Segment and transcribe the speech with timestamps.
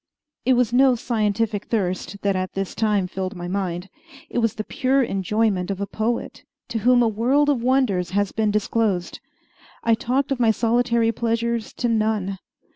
[0.45, 3.87] It was no scientific thirst that at this time filled my mind.
[4.31, 8.31] It was the pure enjoyment of a poet to whom a world of wonders has
[8.31, 9.19] been disclosed.
[9.83, 12.39] I talked of my solitary pleasures to none.